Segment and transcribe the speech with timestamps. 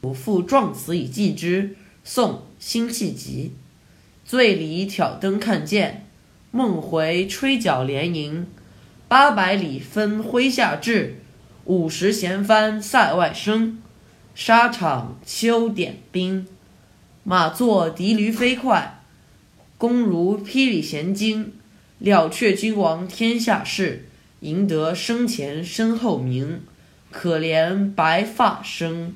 [0.00, 1.76] 不复壮词以寄之。
[2.04, 3.52] 宋辛弃疾
[4.24, 6.06] 醉里挑灯看剑，
[6.50, 8.46] 梦回吹角连营。
[9.08, 11.20] 八百里分麾下炙，
[11.64, 13.82] 五十弦翻塞外声。
[14.34, 16.46] 沙场秋点兵，
[17.24, 19.02] 马作的驴飞快。
[19.76, 21.52] 弓如霹雳弦惊，
[21.98, 24.08] 了却君王天下事，
[24.40, 26.62] 赢得生前身后名。
[27.10, 29.14] 可怜白发生。